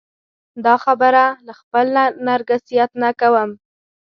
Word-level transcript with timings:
دا 0.65 0.75
خبره 0.85 1.25
له 1.47 1.53
خپل 1.59 1.85
نرګسیت 2.27 2.91
نه 3.01 3.09
کوم. 3.19 3.49